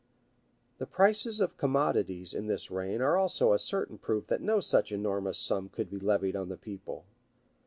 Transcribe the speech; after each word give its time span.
The 0.79 0.87
prices 0.87 1.39
of 1.39 1.57
commodities 1.57 2.33
in 2.33 2.47
this 2.47 2.71
reign 2.71 3.01
are 3.03 3.17
also 3.17 3.53
a 3.53 3.59
certain 3.59 3.99
proof 3.99 4.25
that 4.29 4.41
no 4.41 4.59
such 4.59 4.91
enormous 4.91 5.37
sum 5.37 5.69
could 5.69 5.91
be 5.91 5.99
levied 5.99 6.35
on 6.35 6.49
the 6.49 6.57
people. 6.57 7.05